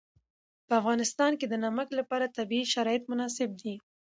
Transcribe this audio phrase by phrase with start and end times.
[0.67, 3.75] په افغانستان کې د نمک لپاره طبیعي شرایط مناسب دي.